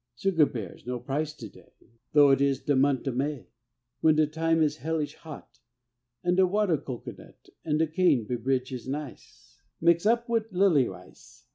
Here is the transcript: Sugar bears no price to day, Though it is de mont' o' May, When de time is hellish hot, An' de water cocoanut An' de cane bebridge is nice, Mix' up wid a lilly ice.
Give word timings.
Sugar 0.15 0.47
bears 0.47 0.87
no 0.87 0.97
price 0.99 1.31
to 1.35 1.47
day, 1.47 1.73
Though 2.13 2.31
it 2.31 2.41
is 2.41 2.59
de 2.63 2.75
mont' 2.75 3.07
o' 3.07 3.11
May, 3.11 3.49
When 3.99 4.15
de 4.15 4.25
time 4.25 4.59
is 4.63 4.77
hellish 4.77 5.13
hot, 5.13 5.59
An' 6.23 6.33
de 6.33 6.47
water 6.47 6.79
cocoanut 6.79 7.49
An' 7.63 7.77
de 7.77 7.85
cane 7.85 8.25
bebridge 8.25 8.71
is 8.73 8.87
nice, 8.87 9.59
Mix' 9.79 10.07
up 10.07 10.27
wid 10.27 10.45
a 10.51 10.57
lilly 10.57 10.89
ice. 10.89 11.45